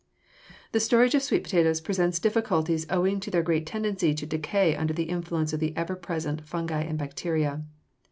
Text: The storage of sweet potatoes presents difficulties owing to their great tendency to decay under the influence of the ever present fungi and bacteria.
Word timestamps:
The 0.71 0.79
storage 0.79 1.13
of 1.13 1.21
sweet 1.21 1.43
potatoes 1.43 1.79
presents 1.79 2.17
difficulties 2.19 2.87
owing 2.89 3.19
to 3.19 3.29
their 3.29 3.43
great 3.43 3.67
tendency 3.67 4.15
to 4.15 4.25
decay 4.25 4.75
under 4.75 4.93
the 4.93 5.03
influence 5.03 5.53
of 5.53 5.59
the 5.59 5.77
ever 5.77 5.95
present 5.95 6.43
fungi 6.43 6.81
and 6.81 6.97
bacteria. 6.97 7.63